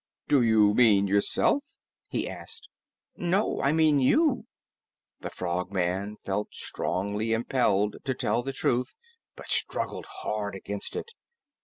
"Do 0.27 0.41
you 0.41 0.73
mean 0.73 1.05
yourself?" 1.05 1.63
he 2.07 2.27
asked. 2.27 2.67
"No, 3.17 3.61
I 3.61 3.71
mean 3.71 3.99
you." 3.99 4.45
The 5.19 5.29
Frogman 5.29 6.17
felt 6.25 6.55
strongly 6.55 7.33
impelled 7.33 7.97
to 8.05 8.15
tell 8.15 8.41
the 8.41 8.51
truth, 8.51 8.95
but 9.35 9.45
struggled 9.49 10.07
hard 10.07 10.55
against 10.55 10.95
it. 10.95 11.11